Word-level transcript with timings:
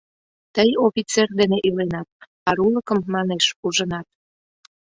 Тый 0.55 0.69
офицер 0.87 1.27
дене 1.39 1.57
иленат, 1.67 2.09
арулыкым, 2.49 2.99
манеш, 3.13 3.45
ужынат. 3.65 4.07